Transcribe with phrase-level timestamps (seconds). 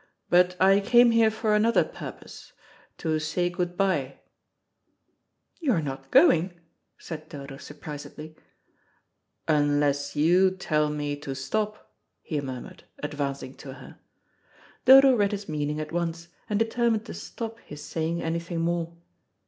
[0.31, 2.53] But I came here for another purpose
[2.97, 4.17] to say good bye."
[5.59, 6.59] "You're not going?"
[6.97, 8.35] said Dodo surprisedly.
[9.47, 11.93] "Unless you tell me to stop,"
[12.23, 13.99] he murmured, advancing to her.
[14.85, 18.97] Dodo read his meaning at once, and determined to stop his saying anything more.